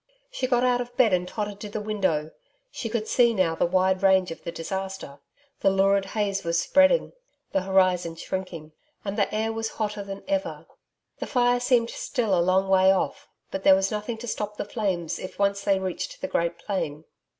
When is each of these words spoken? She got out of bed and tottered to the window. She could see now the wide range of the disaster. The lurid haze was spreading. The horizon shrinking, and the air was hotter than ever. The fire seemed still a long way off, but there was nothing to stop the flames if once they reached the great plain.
She 0.31 0.47
got 0.47 0.63
out 0.63 0.81
of 0.81 0.97
bed 0.97 1.13
and 1.13 1.27
tottered 1.27 1.59
to 1.59 1.69
the 1.69 1.79
window. 1.79 2.31
She 2.71 2.89
could 2.89 3.07
see 3.07 3.35
now 3.35 3.53
the 3.53 3.67
wide 3.67 4.01
range 4.01 4.31
of 4.31 4.43
the 4.43 4.51
disaster. 4.51 5.19
The 5.59 5.69
lurid 5.69 6.05
haze 6.17 6.43
was 6.43 6.59
spreading. 6.59 7.13
The 7.51 7.61
horizon 7.61 8.15
shrinking, 8.15 8.71
and 9.05 9.15
the 9.15 9.31
air 9.31 9.53
was 9.53 9.69
hotter 9.77 10.03
than 10.03 10.23
ever. 10.27 10.65
The 11.19 11.27
fire 11.27 11.59
seemed 11.59 11.91
still 11.91 12.33
a 12.35 12.41
long 12.41 12.67
way 12.67 12.91
off, 12.91 13.27
but 13.51 13.61
there 13.61 13.75
was 13.75 13.91
nothing 13.91 14.17
to 14.17 14.27
stop 14.27 14.57
the 14.57 14.65
flames 14.65 15.19
if 15.19 15.37
once 15.37 15.61
they 15.61 15.77
reached 15.77 16.19
the 16.19 16.27
great 16.27 16.57
plain. 16.57 17.05